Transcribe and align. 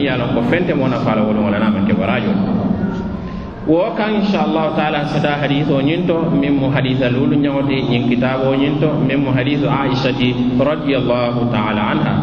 mi 0.00 0.08
ye 0.08 0.16
lon 0.16 0.32
ko 0.32 0.40
fente 0.48 0.72
mo 0.72 0.88
nafala 0.88 1.20
wolu 1.20 1.44
wala 1.44 1.60
naman 1.60 1.84
ke 1.84 1.92
barajo 1.92 2.32
wo 3.68 3.92
kan 3.92 4.16
inchallahu 4.16 4.72
taala 4.72 5.04
sata 5.12 5.36
hadise 5.44 5.68
o 5.68 5.80
ñin 5.84 6.08
to 6.08 6.16
min 6.32 6.56
mo 6.56 6.72
hadise 6.72 7.04
lulu 7.12 7.36
ñawti 7.36 7.76
ñin 7.92 8.08
kitabe 8.08 8.48
o 8.48 8.56
ñin 8.56 8.80
to 8.80 8.88
min 9.04 9.20
mo 9.20 9.30
hadise 9.36 9.68
aishati 9.68 10.32
radiallahu 10.56 11.52
taala 11.52 11.82
anha 11.92 12.14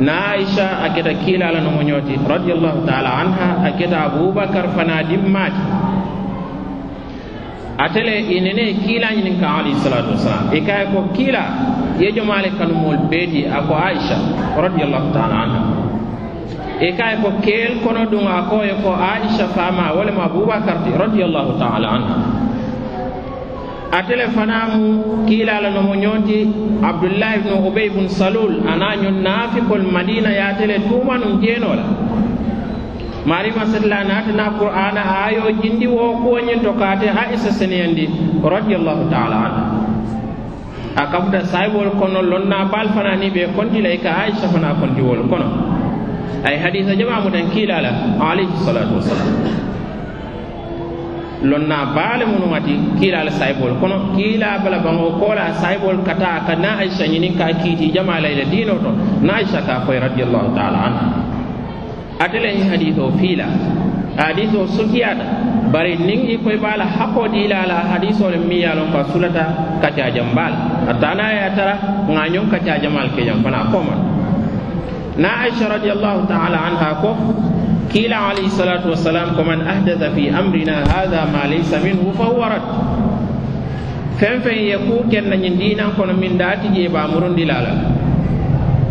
na 0.00 0.34
aicha 0.34 0.82
a 0.84 0.90
keta 0.94 1.14
kiilala 1.22 1.60
nomo 1.60 1.82
ñooti 1.82 2.18
radiallahu 2.26 2.86
taala 2.86 3.10
anha 3.22 3.48
a 3.66 3.70
keta 3.78 3.98
aboubacar 4.10 4.66
fana 4.74 5.02
dimmati 5.02 5.62
atele 7.78 8.14
inene 8.36 8.74
kiilañinin 8.82 9.38
ka 9.40 9.48
alayhi 9.58 9.78
salatu 9.82 10.10
wasalam 10.14 10.50
e 10.54 10.60
kaye 10.66 10.86
ko 10.94 10.98
kiila 11.14 11.42
yejomale 11.98 12.50
kanumol 12.58 12.98
beeti 13.10 13.46
a 13.46 13.58
ko 13.66 13.74
aicha 13.74 14.16
radiallahu 14.66 15.10
taala 15.14 15.36
anha 15.46 15.60
e 16.80 16.92
kaye 16.94 17.16
ko 17.22 17.30
keel 17.42 17.82
kono 17.82 18.06
ɗum 18.10 18.26
a 18.26 18.42
koye 18.50 18.74
ko 18.82 18.90
e 18.94 19.02
aicha 19.10 19.46
fama 19.50 19.90
walema 19.96 20.24
aboubacar 20.30 20.84
ti 20.86 20.90
radiallahu 20.94 21.58
taala 21.58 21.88
anha 21.96 22.16
atele 23.98 24.28
fanamu 24.30 25.26
kiilala 25.26 25.70
nomo 25.74 25.94
ñooti 25.94 26.38
abdoullahi 26.82 27.38
ibnu 27.40 27.66
ubey 27.68 27.88
bun 27.90 28.08
salul 28.08 28.62
ana 28.68 28.94
ñun 28.96 29.22
naafikol 29.26 29.82
madina 29.92 30.30
yatele 30.30 30.78
tumanum 30.88 31.40
jeenola. 31.42 31.84
Marima 33.26 33.66
satla 33.66 34.04
natana 34.08 34.56
qur'ana 34.58 35.02
ayo 35.26 35.50
jindi 35.60 35.86
wo 35.86 36.14
kuwoñin 36.22 36.62
to 36.62 36.72
kaate 36.78 37.08
ha 37.10 37.26
e 37.28 37.34
isa 37.34 37.50
seneyandi 37.52 38.06
radiallahu 38.40 39.10
taala 39.10 39.36
anha 39.46 39.64
a 40.96 41.04
kafuta 41.12 41.42
saybol 41.44 41.90
kono 41.98 42.22
lonna 42.22 42.64
bal 42.72 42.88
fanani 42.94 43.28
ɓe 43.34 43.52
kontila 43.56 43.88
e 43.90 43.98
ka 43.98 44.10
aicha 44.22 44.46
fana 44.48 44.74
kontiwol 44.80 45.26
kono. 45.28 45.67
ay 46.48 46.56
hadisa 46.62 46.92
jama 46.96 47.20
mutan 47.24 47.46
kiilala 47.54 47.90
alayhi 48.30 48.56
salatu 48.66 48.94
wasalam 48.98 49.28
lonna 51.42 51.86
baale 51.94 52.24
munuŋati 52.26 52.74
kiilala 52.98 53.30
sayibol 53.30 53.78
kono 53.80 53.96
kiila 54.16 54.58
bala 54.64 54.78
baŋo 54.82 55.10
koola 55.22 55.54
sayibol 55.62 56.02
kata 56.02 56.42
ka 56.46 56.54
na 56.58 56.78
aicha 56.82 57.06
ñinin 57.06 57.34
ka 57.38 57.46
kiiti 57.62 57.92
jama 57.94 58.18
layla 58.20 58.44
diino 58.50 58.74
to 58.82 58.90
na 59.22 59.32
aicha 59.38 59.60
ka 59.62 59.86
koye 59.86 60.00
radiallahu 60.00 60.50
taala 60.56 60.78
anha. 60.88 61.06
Ate 62.18 62.38
le 62.42 62.50
hadise 62.70 62.98
o 63.00 63.10
fiila 63.18 63.46
hadise 64.18 64.56
o 64.58 64.66
sukiyata 64.66 65.24
bari 65.72 65.94
niŋ 65.96 66.20
i 66.34 66.36
koy 66.42 66.56
baa 66.58 66.76
la 66.76 66.86
hakkoo 66.96 67.28
diila 67.30 67.66
la 67.70 67.76
hadise 67.90 68.18
o 68.24 68.30
le 68.30 68.38
miŋ 68.42 68.58
ye 68.64 68.70
loŋ 68.78 68.88
ko 68.92 68.98
sulata 69.12 69.44
kacaajambaa 69.82 70.50
la 70.50 70.58
a 70.90 70.94
taa 71.00 71.14
naa 71.14 71.30
ye 71.36 71.40
a 71.46 71.50
tara 71.56 71.74
ŋaañoŋ 72.14 72.44
kacaajamaal 72.52 73.08
ke 73.14 73.22
jaŋ 73.28 73.38
fana 73.44 73.58
a 73.62 74.17
na 75.18 75.42
aicha 75.44 75.66
radiallahu 75.74 76.26
taala 76.30 76.58
anha 76.70 76.90
ko 77.02 77.10
kiila 77.90 78.18
alayhi 78.30 78.50
salatu 78.54 78.94
wassalam 78.94 79.34
ko 79.36 79.42
man 79.48 79.60
ahdatha 79.66 80.14
fi 80.14 80.28
amrina 80.40 80.84
hada 80.94 81.26
ma 81.34 81.42
laysa 81.52 81.80
minhu 81.82 82.12
fa 82.18 82.24
huwa 82.30 82.48
rad 82.54 82.66
fen 84.20 84.40
fen 84.46 84.58
ye 84.68 84.76
ku 84.86 85.02
kenna 85.10 85.36
ñin 85.36 85.56
dinan 85.58 85.90
kono 85.98 86.12
min 86.22 86.38
daati 86.38 86.68
je 86.74 86.86
bamurundilala 86.94 87.72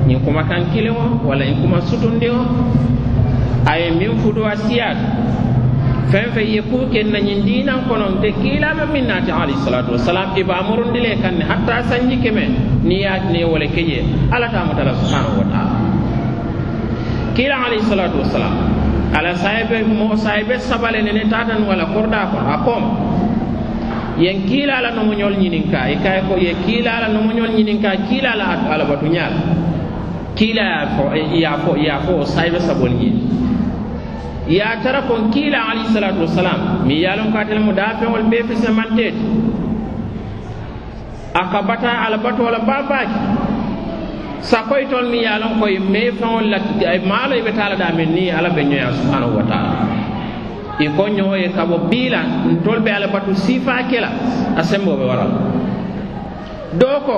ñin 0.07 0.19
kuma 0.25 0.43
kan 0.49 0.67
kili 0.73 0.89
o 0.89 1.19
walla 1.27 1.45
ñin 1.45 1.61
kuma 1.63 1.79
sutundi 1.89 2.27
o 2.29 2.41
aye 3.71 3.91
min 3.99 4.17
fudu 4.23 4.43
a 4.51 4.55
siyaat 4.55 4.97
fen 6.11 6.31
fen 6.35 6.47
ye 6.55 6.61
ku 6.71 6.87
kenna 6.91 7.19
ñin 7.19 7.43
dinan 7.47 7.87
kono 7.87 8.19
te 8.23 8.31
kiilama 8.41 8.85
min 8.91 9.05
naati 9.07 9.31
alayhi 9.31 9.59
salatu 9.67 9.91
wassalam 9.95 10.35
i 10.35 10.43
bamurundile 10.43 11.15
kanne 11.23 11.43
hatta 11.51 11.83
sanji 11.89 12.17
keme 12.23 12.43
ni 12.83 13.03
yaatine 13.03 13.45
wala 13.45 13.67
keje 13.75 13.99
ala 14.31 14.47
tamutala 14.55 14.91
subhanahu 14.99 15.39
wa 15.43 15.47
taala 15.53 15.96
kiila 17.37 17.69
alayhi 17.69 17.85
salatu 17.85 18.17
wassalam. 18.25 18.53
Ala 19.13 19.37
sahibe 19.37 19.85
mo 19.85 20.17
sahibe 20.17 20.57
sabale 20.59 21.01
nene 21.05 21.29
tatan 21.29 21.61
wala 21.69 21.85
korda 21.93 22.33
ko 22.33 22.37
a 22.41 22.57
kom. 22.65 22.83
Yen 24.17 24.49
kiilala 24.49 24.89
nomoñol 24.97 25.37
ñininka 25.37 25.85
i 25.85 25.93
e 25.93 25.95
kay 26.01 26.21
ko 26.27 26.33
ye 26.41 26.53
kiilala 26.65 27.13
nomoñol 27.13 27.53
ñininka 27.53 27.93
ala 28.73 28.85
batu 28.89 29.05
ñaal 29.05 29.33
kiila 30.35 30.63
ya 30.63 30.87
fo 30.97 31.13
e, 31.13 31.39
ya 31.39 31.53
fo 31.61 31.75
ya 31.77 31.99
fo 32.01 32.25
sahibe 32.25 32.59
sabol 32.59 32.89
ñin 32.89 33.15
ya 34.49 34.81
tara 34.81 35.01
kon 35.05 35.29
kiila 35.29 35.69
alayhi 35.69 35.93
salatu 35.93 36.21
wassalam. 36.25 36.85
Mi 36.87 37.01
yalon 37.05 37.31
ka 37.31 37.45
tel 37.45 37.59
mo 37.59 37.71
da 37.71 37.93
feŋol 38.01 38.23
be 38.29 38.41
fesemanteete 38.49 39.21
a 41.35 41.39
aka 41.45 41.61
bata 41.61 41.89
alabatola 42.09 42.59
babaki. 42.65 43.36
sakoy 44.41 44.85
toon 44.89 45.09
mi 45.11 45.19
ye 45.19 45.27
a 45.27 45.39
lon 45.39 45.59
koye 45.59 45.79
mee 45.79 46.11
faŋol 46.11 46.45
la 46.49 46.59
maalo 47.05 47.35
i 47.35 47.41
be 47.41 47.51
taa 47.51 47.69
la 47.69 47.75
daameŋ 47.75 48.09
niŋ 48.15 48.29
ala 48.37 48.49
ɓe 48.49 48.63
ñoya 48.63 48.91
subhanahu 48.93 49.35
wa 49.37 49.43
taala. 49.43 49.71
I 50.79 50.87
ko 50.95 51.07
ñoo 51.09 51.35
ye 51.35 51.49
ka 51.49 51.65
bo 51.65 51.77
bii 51.89 52.09
la 52.09 52.21
ntolu 52.53 52.81
be 52.81 52.89
ala 52.91 53.07
batu 53.07 53.33
siifaa 53.35 53.83
ke 53.89 53.99
la 53.99 54.09
a 54.55 54.63
semboo 54.63 54.95
be 54.97 55.05
wara 55.05 55.25
la 55.25 56.99
ko 57.05 57.17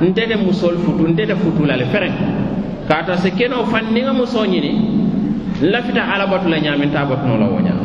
nte 0.00 0.36
musol 0.44 0.76
futu 0.78 1.08
nte 1.08 1.34
futulale 1.36 1.84
futu 1.84 1.92
fereŋ 1.92 2.12
kaata 2.88 3.16
se 3.16 3.30
keno 3.30 3.64
faŋ 3.64 3.84
niŋ 3.92 4.06
ñini 4.48 4.72
n 5.62 5.66
lafita 5.70 6.02
ala 6.14 6.26
batu 6.26 6.48
la 6.48 6.58
ñaamintaa 6.58 7.04
batu 7.04 7.26
noo 7.28 7.36
la 7.38 7.46
wo 7.46 7.60
ñaa 7.60 7.84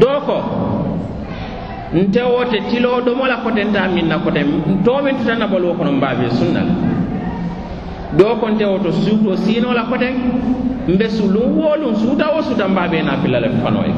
doo 0.00 0.20
ko 0.26 0.36
ntewo 1.94 2.44
te 2.50 2.58
tiloo 2.70 3.00
domola 3.00 3.36
kotenta 3.44 3.88
min 3.88 4.08
na 4.08 4.18
kote 4.18 4.42
to 4.84 5.02
min 5.04 5.16
tutanna 5.18 5.46
baluwo 5.46 5.74
kono 5.74 5.92
mbaabe 5.92 6.30
sunna 6.30 6.60
la. 6.68 6.74
Doo 8.18 8.34
nte 8.50 8.64
to 8.82 8.92
suuto 8.92 9.36
siinoo 9.36 9.72
la 9.72 9.82
koten 9.84 10.14
mbe 10.88 11.08
sulun 11.08 11.52
woolun 11.58 11.94
suuta 11.96 12.26
wo 12.34 12.42
suuta 12.42 12.68
mbaabe 12.68 13.02
na 13.02 13.16
filla 13.22 13.40
le 13.40 13.48
fanoo 13.62 13.84
ye 13.88 13.94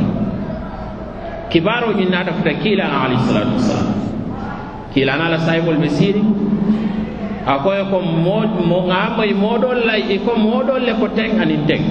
kibaaroo 1.51 1.93
ñiŋ 1.99 2.11
naata 2.11 2.33
futa 2.33 2.53
kiilana 2.63 2.97
alayhisalatu 3.05 3.53
wassalam 3.57 3.87
kiilana 4.95 5.29
la 5.29 5.39
sahibol 5.39 5.77
be 5.83 5.89
siiri. 5.89 6.23
A 7.47 7.59
ko 7.63 7.69
e 7.75 7.85
ko 7.91 7.99
moo 8.01 8.83
ŋa 8.89 9.01
moyi 9.17 9.35
moo 9.35 9.57
e 9.57 9.61
dool 9.63 9.79
la 9.87 9.95
i 9.99 10.19
ko 10.25 10.33
moodool 10.45 10.83
le 10.87 10.93
ko 11.01 11.07
teŋ 11.17 11.31
aniŋ 11.43 11.63
teŋ. 11.69 11.83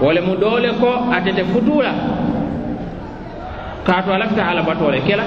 Wo 0.00 0.12
le 0.12 0.20
mu 0.20 0.34
doo 0.36 0.58
le 0.58 0.70
ko 0.80 0.90
atete 1.16 1.42
futuu 1.52 1.80
la. 1.86 1.92
kaatu 3.86 4.10
a 4.12 4.18
lafita 4.18 4.42
alabatole 4.50 5.00
ke 5.06 5.14
la 5.16 5.24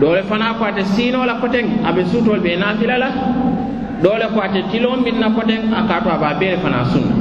doole 0.00 0.22
fana 0.28 0.54
ko 0.58 0.64
ate 0.64 0.84
siino 0.94 1.24
la 1.24 1.34
koteŋ 1.40 1.66
a 1.88 1.92
be 1.92 2.02
suutol 2.04 2.40
la 2.42 3.08
doole 4.02 4.26
ko 4.34 4.40
ate 4.40 4.60
tiloo 4.70 4.96
min 5.04 5.16
na 5.20 5.28
a 5.78 5.82
kaatu 5.88 6.08
aba 6.10 6.34
bere 6.40 6.56
fana 6.58 6.84
sunna. 6.92 7.14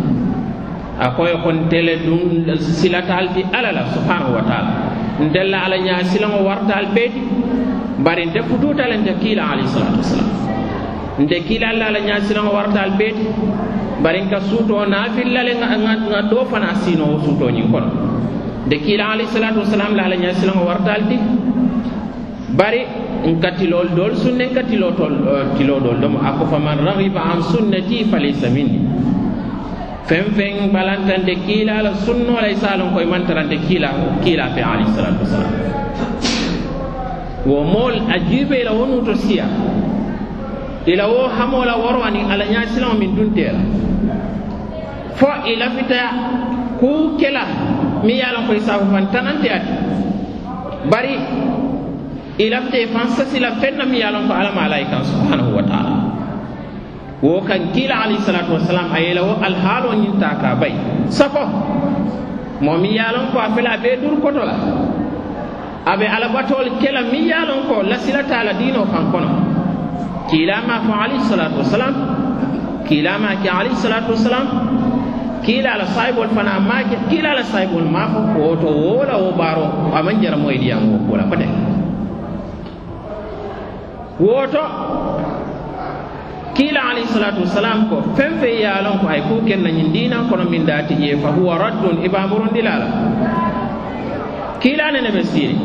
A 0.99 1.11
koye 1.11 1.35
kon 1.43 1.67
tele 1.69 1.97
dun 2.05 2.55
silatal 2.59 3.33
ti 3.33 3.43
ala 3.53 3.71
la 3.71 3.83
subhanahu 3.93 4.33
wa 4.35 4.41
taala. 4.47 4.71
Ndella 5.19 5.57
ala 5.65 5.77
ñaa 5.77 6.03
silango 6.03 6.43
wartal 6.47 6.85
beti. 6.95 7.19
Bari 7.99 8.25
nte 8.25 8.39
futuuta 8.43 8.87
le 8.87 8.97
nte 8.97 9.13
kiila 9.21 9.43
alayhi 9.51 9.67
salatu 9.67 9.97
wassalam. 9.99 10.29
Nte 11.19 11.39
kiila 11.47 11.67
alla 11.69 11.85
ala 11.87 11.99
ñaa 11.99 12.19
silango 12.21 12.51
wartal 12.55 12.91
beti. 12.97 13.27
Bari 14.03 14.21
nka 14.23 14.39
suutoo 14.41 14.85
naafilla 14.85 15.43
le 15.43 15.53
ŋa 15.59 16.21
doo 16.31 16.45
fana 16.51 16.75
siinoo 16.75 17.19
suutoo 17.25 17.49
ñiŋ 17.51 17.67
kono. 17.71 18.14
de 18.69 18.77
ki 18.79 18.97
la 18.97 19.11
ali 19.13 19.25
salatu 19.27 19.59
wassalam 19.59 19.95
la 19.95 20.07
la 20.09 20.15
ñasi 20.15 20.45
la 20.45 20.53
nga 20.53 20.63
war 20.65 20.79
taldi 20.85 21.17
bari 22.57 22.81
nkati 23.25 23.67
lol 23.67 23.89
dol 23.97 24.13
sunne 24.15 24.49
kati 24.53 24.77
lo 24.77 24.91
tol 24.93 25.13
eh, 25.13 25.45
ti 25.57 25.63
lo 25.65 25.79
dol 25.79 25.99
dama 25.99 26.19
ak 26.29 26.39
fa 26.49 26.57
man 26.57 26.79
an 26.87 27.41
sunnati 27.51 28.05
falisa 28.05 28.49
minni. 28.49 28.79
Fem 30.05 30.25
fem 30.37 30.69
balantan 30.71 31.25
de 31.25 31.35
ki 31.45 31.65
la 31.65 31.81
la 31.81 31.93
sunno 32.05 32.39
lay 32.41 32.55
salon 32.55 32.93
koy 32.93 33.05
man 33.05 33.25
tarante 33.25 33.57
ki 33.67 33.79
la 33.79 33.89
ki 34.23 34.35
la 34.35 34.49
fi 34.53 34.61
ali 34.61 34.85
salatu 34.95 35.21
wassalam. 35.23 35.53
Wo 37.45 37.63
mol 37.63 37.93
ajibe 38.15 38.63
la 38.63 38.71
wonu 38.73 39.03
to 39.05 39.13
siya 39.15 39.45
ila 40.85 41.07
wo 41.09 41.27
hamola 41.29 41.75
warwani 41.77 42.21
ala 42.31 42.45
ñasi 42.45 42.79
min 42.99 43.15
dunte 43.15 43.45
fo 45.15 45.27
ila 45.49 45.69
fitaya 45.71 46.09
ku 46.79 47.17
kelah 47.17 47.47
mi 48.05 48.13
ye 48.21 48.27
lon 48.33 48.45
koye 48.47 48.59
saabu 48.67 48.85
fan 48.93 49.05
tanante 49.13 49.47
ati 49.57 49.73
bari 50.91 51.15
i 52.43 52.49
lafte 52.53 52.79
fan 52.93 53.07
sasila 53.17 53.49
fenna 53.61 53.85
mi 53.85 53.97
ye 54.03 54.09
lon 54.13 54.27
ko 54.27 54.33
alama 54.33 54.61
alayi 54.67 54.85
kan 54.91 55.03
subhanahu 55.11 55.55
wa 55.57 55.63
taala 55.71 55.95
wo 57.21 57.41
kan 57.41 57.71
kiila 57.73 57.95
alayhi 58.05 58.21
salatu 58.21 58.53
wasalam 58.57 58.87
a 58.93 58.99
yela 58.99 59.21
wo 59.27 59.33
alhaalo 59.49 59.89
ñinta 60.01 60.29
ka 60.41 60.55
bay 60.61 60.73
safo 61.09 61.43
mo 62.61 62.77
mi 62.77 62.89
ye 62.97 63.07
lon 63.15 63.31
ko 63.33 63.37
a 63.39 63.49
fela 63.55 63.77
be 63.83 63.91
dur 64.01 64.15
koto 64.21 64.43
la 64.49 64.55
aɓe 65.85 66.05
alabatol 66.17 66.67
kela 66.81 67.01
mi 67.11 67.19
ye 67.31 67.39
lon 67.49 67.61
ko 67.69 67.75
lasilata 67.83 68.43
la 68.43 68.53
diino 68.53 68.85
fan 68.91 69.05
kono 69.11 69.29
kiilama 70.29 70.75
fo 70.85 70.93
alayhi 71.03 71.23
salatu 71.29 71.57
wasalam 71.61 71.93
kiilama 72.87 73.29
ke 73.41 73.49
alayhi 73.49 73.75
salatu 73.77 74.11
wasalam 74.15 74.45
kiila 75.45 75.73
ala 75.73 75.85
sahibol 75.87 76.27
fana 76.35 76.59
maake 76.59 76.95
kila 77.09 77.31
ala 77.31 77.43
sahibol 77.43 77.85
maafo 77.95 78.19
fo 78.33 78.39
woto 78.39 78.67
wola 78.67 79.15
wo 79.17 79.31
baaro 79.31 79.65
aman 79.95 80.21
jara 80.21 80.37
moye 80.37 80.57
ɗiyam 80.57 80.83
wo 80.91 80.97
kuula 81.07 81.23
kote 81.29 81.47
woto 84.19 84.63
kiila 86.53 86.81
alayhi 86.89 87.07
salatu 87.07 87.41
wasalam 87.41 87.89
ko 87.89 88.01
fen 88.15 88.39
fe 88.41 88.49
ye 88.61 88.69
lon 88.83 88.99
ko 88.99 89.07
ay 89.07 89.21
ku 89.27 89.41
kenna 89.47 89.69
ñin 89.69 89.91
dinan 89.93 90.29
kono 90.29 90.45
min 90.49 90.65
dati 90.65 90.95
je 90.95 91.15
fa 91.21 91.29
huwa 91.37 91.57
raddun 91.57 92.01
ibamurundilala 92.05 92.87
kiilanene 94.61 95.09
ɓe 95.15 95.23
siiri 95.23 95.57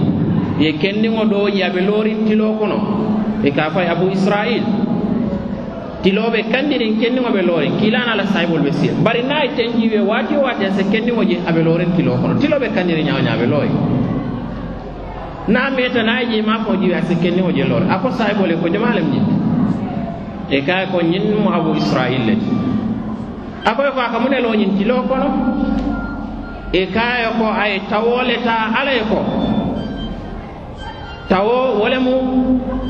ye 0.61 0.73
kendiŋo 0.77 1.25
ɗo 1.25 1.49
yaɓe 1.49 1.81
tilo 2.29 2.53
kono. 2.61 3.01
E 3.43 3.51
ka 3.51 3.71
fay 3.73 3.89
abou 3.89 4.11
israil 4.13 4.63
tiloɓe 6.03 6.43
kandirin 6.53 6.97
kendiŋoɓe 7.01 7.43
loorin 7.43 7.77
kilana 7.81 8.15
la 8.17 8.25
sahibol 8.27 8.61
be 8.63 8.73
siya. 8.73 8.93
Bari 9.05 9.23
naye 9.23 9.51
ten 9.57 9.73
jiwe 9.81 10.01
waati 10.01 10.35
o 10.37 10.43
waati 10.43 10.65
se 10.77 10.83
kendiŋo 10.93 11.23
je 11.29 11.37
aɓe 11.49 11.63
loorin 11.63 11.93
kilo 11.97 12.17
kono. 12.17 12.35
Tiloɓe 12.41 12.69
kandiri 12.75 13.03
ñawñaɓe 13.05 13.47
looyi 13.47 13.71
na 15.49 15.71
meta 15.71 16.03
naye 16.03 16.27
je 16.31 16.43
ma 16.43 16.59
fo 16.65 16.77
jiwe 16.77 16.95
a 16.95 17.03
se 17.03 17.15
kendiŋo 17.15 17.51
je 17.53 17.65
loori 17.65 17.87
a 17.91 17.99
ko 17.99 18.09
e 18.09 18.55
ko 18.63 18.69
jamaalem 18.69 19.05
jitte 19.13 19.35
e 20.51 20.61
kaye 20.63 20.87
ko 20.93 20.99
ñin 21.03 21.35
mo 21.43 21.51
abu 21.53 21.75
israil 21.77 22.23
le. 22.27 22.35
A 23.65 23.71
e 23.73 23.75
ko 23.95 24.01
a 24.01 24.11
ka 24.13 24.19
mu 24.19 24.29
ne 24.29 24.41
looñin 24.41 24.77
tilo 24.79 25.03
kono. 25.09 25.29
E 26.73 26.87
kaye 26.87 27.27
ko 27.39 27.47
ay 27.53 27.81
tawoleta 27.91 28.55
ala 28.79 28.93
ye 28.93 29.03
ko. 29.11 29.19
Tawo 31.29 31.79
wolemu 31.81 32.15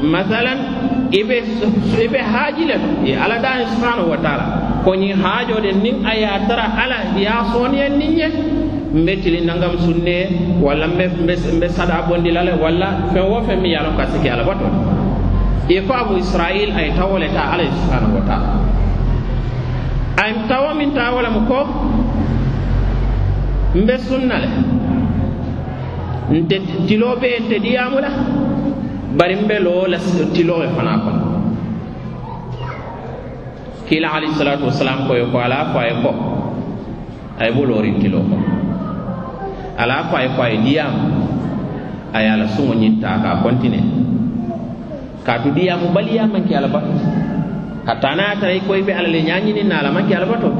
masalan 0.02 0.79
iɓe 1.12 1.36
iɓe 2.04 2.18
haajile 2.32 2.74
to 2.74 2.88
e 3.06 3.14
ala 3.14 3.38
dani 3.38 3.64
subhanahu 3.66 4.10
wa 4.10 4.16
taala. 4.16 4.44
Koñin 4.84 5.16
haajode 5.22 5.72
nin 5.82 6.06
a 6.06 6.14
ya 6.14 6.40
tara 6.48 6.64
ala 6.82 7.18
ya 7.18 7.44
sooniyen 7.52 7.98
nin 7.98 8.18
ye 8.18 8.28
mbe 8.94 9.16
tili 9.22 9.40
nangam 9.44 9.78
sunne 9.78 10.16
walla 10.62 10.86
mbe 10.86 11.08
mbe 11.56 11.68
sada 11.68 12.02
bondilale 12.08 12.52
walla 12.62 13.10
fen 13.12 13.22
wo 13.22 13.42
fen 13.42 13.60
mi 13.60 13.70
yalon 13.72 13.96
ka 13.96 14.06
siki 14.06 14.28
ala 14.28 14.44
bato. 14.44 14.66
E 15.68 15.80
fo 15.82 15.94
abu 15.94 16.16
israil 16.16 16.70
ay 16.76 16.90
tawole 16.96 17.28
ta 17.34 17.52
ala 17.52 17.64
subhanahu 17.64 18.14
wa 18.14 18.22
taala. 18.26 18.48
Ay 20.22 20.32
tawo 20.48 20.74
min 20.74 20.90
tawole 20.94 21.28
mo 21.30 21.40
ko 21.48 21.66
mbe 23.74 23.98
sunna 23.98 24.38
le. 24.38 24.48
Nte 26.30 26.60
tiloo 26.86 27.16
be 27.20 27.26
e 27.26 27.40
nte 27.40 27.58
diyaamu 27.58 27.98
la 28.00 28.10
bari 29.16 29.34
n 29.34 29.46
be 29.48 29.58
loo 29.58 29.86
la 29.86 29.98
tiloo 30.34 30.62
ye 30.62 30.68
fana 30.76 30.92
kono. 31.02 31.20
Kiila 33.88 34.08
alayhi 34.14 34.34
salatu 34.38 34.70
wasalam 34.70 35.06
koye 35.08 35.26
ko 35.32 35.36
ala 35.38 35.74
ko 35.74 35.78
aye 35.82 35.94
ko. 36.02 36.10
Aye 37.38 37.50
ye 37.50 37.54
bo 37.56 37.62
loorin 37.66 37.98
tiloo 37.98 38.22
kono. 38.22 38.46
Ala 39.78 40.06
ko 40.10 40.14
aye 40.16 40.28
ko 40.36 40.40
aye 40.42 40.54
ye 40.54 40.62
diyaamu. 40.62 41.02
A 42.14 42.18
ye 42.22 42.28
a 42.28 42.46
suŋo 42.54 42.74
ñintaa 42.74 43.18
ka 43.22 43.42
kontine 43.42 43.80
kaatu 45.26 45.50
diyaamu 45.54 45.90
baliya 45.94 46.26
manke 46.26 46.54
ala 46.54 46.68
bato. 46.68 46.90
Hatta 47.86 48.14
naŋ 48.14 48.28
ye 48.30 48.36
tara 48.40 48.52
i 48.54 48.82
be 48.82 48.92
ala 48.92 49.08
le 49.08 49.20
ñaañinin 49.22 49.66
na 49.68 49.78
ala 49.80 49.90
manke 49.90 50.14
ala 50.14 50.26
bato 50.26 50.50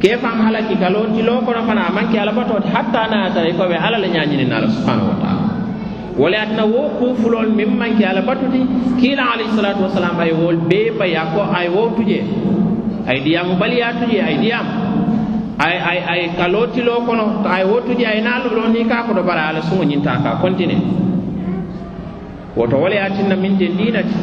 ke 0.00 0.16
fam 0.20 0.36
halaki 0.44 0.76
ka 0.76 0.88
loo 0.92 1.08
tiloo 1.14 1.40
kono 1.40 1.64
fana 1.64 1.88
a 1.88 1.92
maŋ 1.92 2.12
ke 2.12 2.18
ala 2.20 2.32
bato 2.32 2.60
hatta 2.74 3.00
naŋ 3.08 3.20
ye 3.24 3.30
tara 3.32 3.48
ko 3.58 3.64
be 3.68 3.76
ala 3.76 3.96
le 3.98 4.08
ñaañinin 4.12 4.48
na 4.48 4.56
ala 4.60 4.68
subhanahu 4.68 5.08
wa 5.08 5.16
taala. 5.24 5.35
wala 6.18 6.36
atna 6.42 6.64
wo 6.64 6.88
kufulol 6.98 7.48
min 7.52 7.70
manke 7.76 8.04
ala 8.06 8.22
batuti 8.22 8.60
kiila 9.00 9.32
alayhisalatu 9.36 9.82
wasalam 9.86 10.16
ay 10.20 10.32
wol 10.32 10.56
bee 10.68 10.90
baya 10.98 11.22
ko 11.34 11.40
ay 11.58 11.68
wowtu 11.68 12.02
je 12.08 12.20
ay 13.06 13.20
diyamu 13.20 13.56
baliyatu 13.60 14.04
je 14.10 14.18
ay 14.22 14.36
diyamu 14.40 14.70
ay 15.56 15.76
ay 15.80 15.98
ay 16.04 16.20
kalotilo 16.36 17.00
kono 17.08 17.40
ay 17.48 17.64
wottu 17.64 17.96
je 17.96 18.04
ay 18.04 18.20
naa 18.20 18.44
lolo 18.44 18.68
ni 18.68 18.84
ka 18.84 19.08
ko 19.08 19.12
koɗo 19.16 19.22
bara 19.24 19.48
ala 19.48 19.60
suŋo 19.64 19.84
ñinta 19.84 20.20
ka 20.24 20.36
continue 20.40 20.76
woto 22.56 22.76
wala 22.76 22.96
atinna 23.08 23.36
min 23.36 23.56
de 23.56 23.68
ndinati 23.68 24.14